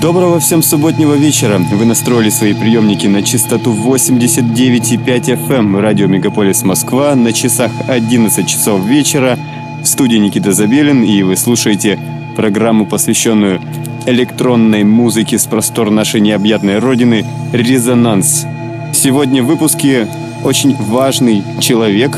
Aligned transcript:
Доброго 0.00 0.40
всем 0.40 0.62
субботнего 0.62 1.12
вечера. 1.12 1.58
Вы 1.58 1.84
настроили 1.84 2.30
свои 2.30 2.54
приемники 2.54 3.06
на 3.06 3.22
частоту 3.22 3.74
89,5 3.74 5.04
FM 5.04 5.54
эм. 5.54 5.76
радио 5.76 6.06
Мегаполис 6.06 6.62
Москва 6.62 7.14
на 7.14 7.34
часах 7.34 7.70
11 7.86 8.48
часов 8.48 8.82
вечера. 8.86 9.38
В 9.82 9.86
студии 9.86 10.16
Никита 10.16 10.52
Забелин, 10.52 11.02
и 11.02 11.22
вы 11.22 11.36
слушаете 11.36 11.98
программу, 12.34 12.86
посвященную 12.86 13.60
электронной 14.06 14.84
музыке 14.84 15.38
с 15.38 15.44
простор 15.44 15.90
нашей 15.90 16.22
необъятной 16.22 16.78
родины 16.78 17.26
«Резонанс». 17.52 18.46
Сегодня 18.94 19.42
в 19.42 19.48
выпуске 19.48 20.08
очень 20.42 20.74
важный 20.76 21.44
человек, 21.60 22.16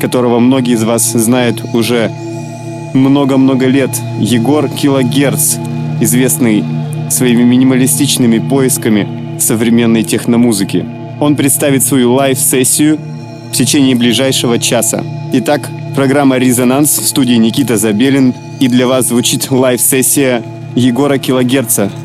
которого 0.00 0.38
многие 0.38 0.72
из 0.72 0.82
вас 0.82 1.02
знают 1.02 1.62
уже 1.74 2.10
много-много 2.94 3.66
лет. 3.66 3.90
Егор 4.18 4.66
Килогерц, 4.70 5.56
известный 6.00 6.64
своими 7.10 7.42
минималистичными 7.42 8.38
поисками 8.38 9.38
современной 9.38 10.02
техномузыки. 10.02 10.84
Он 11.20 11.36
представит 11.36 11.82
свою 11.82 12.12
лайв-сессию 12.12 12.98
в 13.50 13.52
течение 13.52 13.94
ближайшего 13.96 14.58
часа. 14.58 15.04
Итак, 15.32 15.68
программа 15.94 16.38
«Резонанс» 16.38 16.98
в 16.98 17.06
студии 17.06 17.34
Никита 17.34 17.76
Забелин. 17.76 18.34
И 18.60 18.68
для 18.68 18.86
вас 18.86 19.08
звучит 19.08 19.50
лайв-сессия 19.50 20.42
Егора 20.74 21.18
Килогерца– 21.18 21.90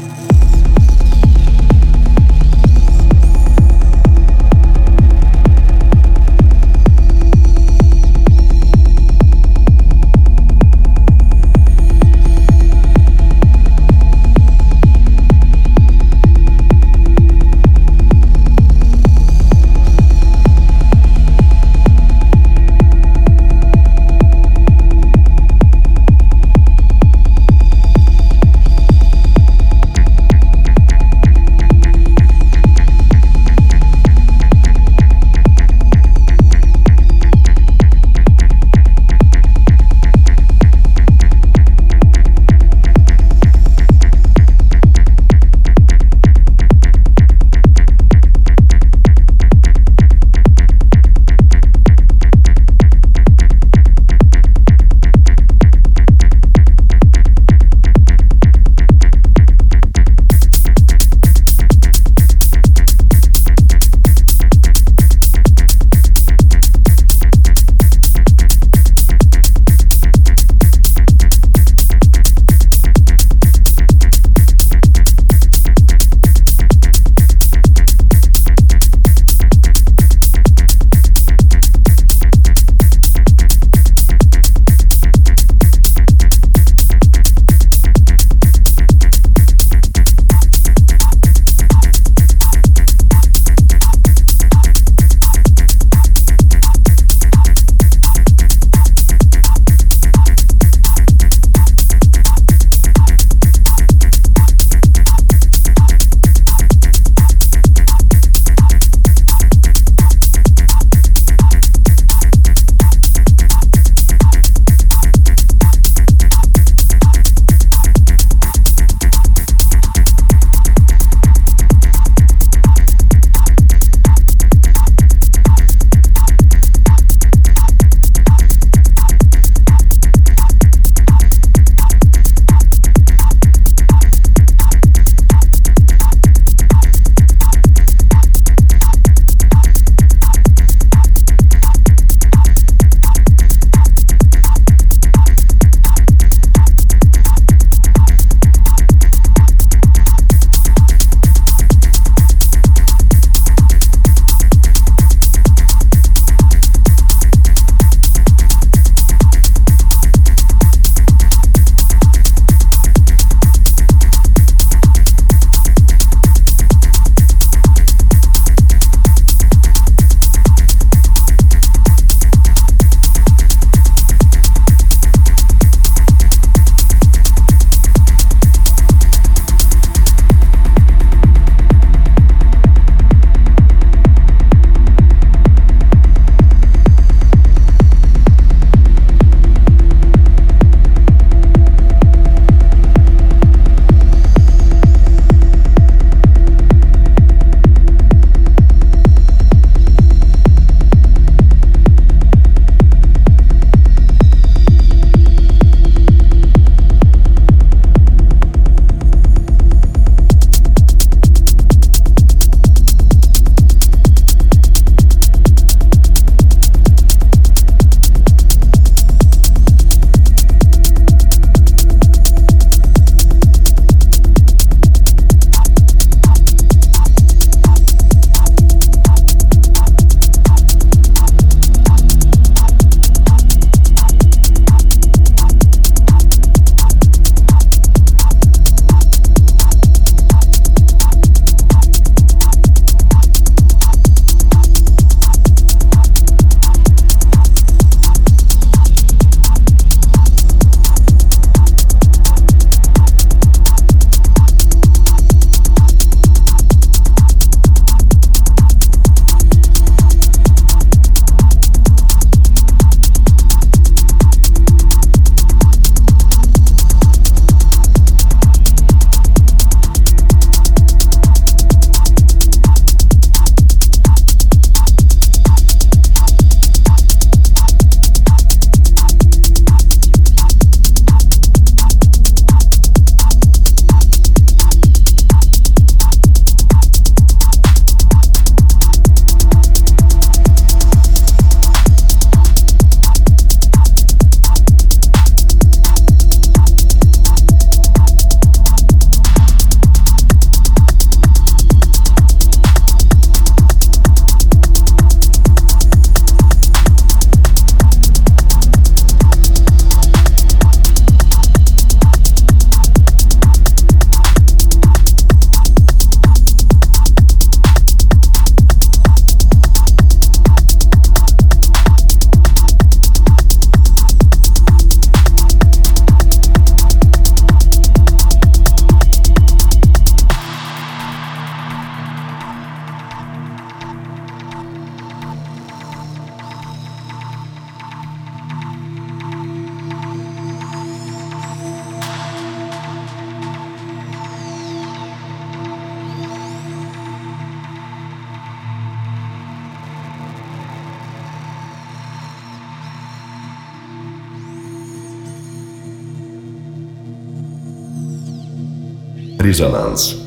Резонанс. 359.62 360.21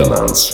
Резонанс. 0.00 0.49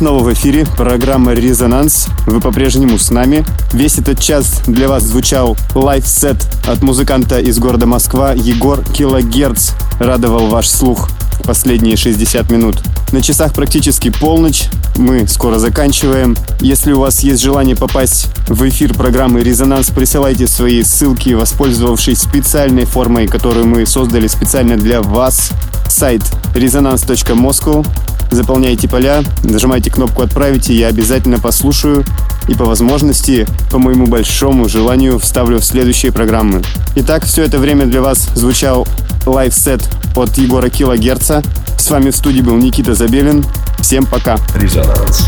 Снова 0.00 0.24
в 0.24 0.32
эфире. 0.32 0.64
Программа 0.78 1.34
«Резонанс». 1.34 2.08
Вы 2.24 2.40
по-прежнему 2.40 2.98
с 2.98 3.10
нами. 3.10 3.44
Весь 3.74 3.98
этот 3.98 4.18
час 4.18 4.62
для 4.66 4.88
вас 4.88 5.02
звучал 5.02 5.58
лайв-сет 5.74 6.38
от 6.66 6.82
музыканта 6.82 7.38
из 7.38 7.58
города 7.58 7.84
Москва 7.84 8.32
Егор 8.32 8.82
Килогерц. 8.82 9.72
Радовал 9.98 10.46
ваш 10.46 10.68
слух 10.68 11.10
последние 11.44 11.98
60 11.98 12.50
минут. 12.50 12.76
На 13.12 13.20
часах 13.20 13.52
практически 13.52 14.08
полночь. 14.08 14.68
Мы 14.96 15.28
скоро 15.28 15.58
заканчиваем. 15.58 16.34
Если 16.62 16.92
у 16.92 17.00
вас 17.00 17.20
есть 17.20 17.42
желание 17.42 17.76
попасть 17.76 18.28
в 18.48 18.66
эфир 18.66 18.94
программы 18.94 19.40
«Резонанс», 19.40 19.90
присылайте 19.90 20.46
свои 20.46 20.82
ссылки, 20.82 21.34
воспользовавшись 21.34 22.20
специальной 22.20 22.86
формой, 22.86 23.28
которую 23.28 23.66
мы 23.66 23.84
создали 23.84 24.28
специально 24.28 24.78
для 24.78 25.02
вас. 25.02 25.50
Сайт 25.90 26.22
резонанс.москву. 26.54 27.84
Заполняйте 28.30 28.88
поля, 28.88 29.22
нажимайте 29.42 29.90
кнопку 29.90 30.22
«Отправить», 30.22 30.70
и 30.70 30.74
я 30.74 30.88
обязательно 30.88 31.38
послушаю 31.38 32.04
и 32.48 32.54
по 32.54 32.64
возможности, 32.64 33.46
по 33.70 33.78
моему 33.78 34.06
большому 34.06 34.68
желанию, 34.68 35.18
вставлю 35.18 35.58
в 35.58 35.64
следующие 35.64 36.12
программы. 36.12 36.62
Итак, 36.96 37.24
все 37.24 37.44
это 37.44 37.58
время 37.58 37.86
для 37.86 38.00
вас 38.00 38.28
звучал 38.34 38.86
лайв-сет 39.26 39.82
от 40.16 40.36
Егора 40.38 40.68
Килогерца. 40.68 41.42
С 41.78 41.90
вами 41.90 42.10
в 42.10 42.16
студии 42.16 42.40
был 42.40 42.56
Никита 42.56 42.94
Забелин. 42.94 43.44
Всем 43.80 44.06
пока. 44.06 44.38
Резонанс. 44.54 45.26